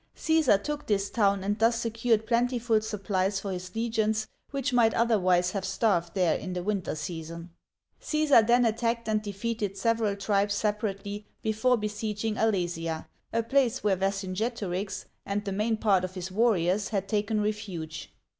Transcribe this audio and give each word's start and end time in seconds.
Caesar 0.15 0.57
took 0.57 0.87
this 0.87 1.11
town 1.11 1.43
and 1.43 1.59
thus 1.59 1.75
secured 1.79 2.25
plentiful 2.25 2.81
supplies 2.81 3.39
for 3.39 3.51
his 3.51 3.75
legions, 3.75 4.27
which 4.49 4.73
might 4.73 4.95
otherwise 4.95 5.51
have 5.51 5.63
starved 5.63 6.15
there 6.15 6.35
in 6.35 6.53
the 6.53 6.63
winter 6.63 6.95
season. 6.95 7.51
Caesar 7.99 8.41
then 8.41 8.65
attacked 8.65 9.07
and 9.07 9.21
defeated 9.21 9.77
several 9.77 10.15
tribes 10.15 10.55
separately 10.55 11.27
before 11.43 11.77
besieging 11.77 12.35
A 12.35 12.47
le'si 12.47 12.87
a, 12.89 13.07
a 13.31 13.43
place 13.43 13.83
where 13.83 13.95
Vercin 13.95 14.33
getorix 14.33 15.05
and 15.23 15.45
the 15.45 15.51
main 15.51 15.77
part 15.77 16.03
of 16.03 16.15
his 16.15 16.31
warriors 16.31 16.87
had 16.87 17.07
taken 17.07 17.39
refuge. 17.39 18.11